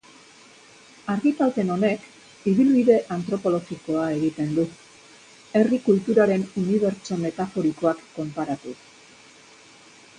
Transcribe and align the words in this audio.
Argitalpen 1.15 1.67
honek 1.73 2.05
ibilbide 2.51 2.95
antropologikoa 3.17 4.05
egiten 4.15 4.49
du, 4.57 4.65
herri 5.61 5.79
kulturaren 5.89 6.47
unibertso 6.63 7.19
metaforikoak 7.27 8.01
konparatuz. 8.19 8.77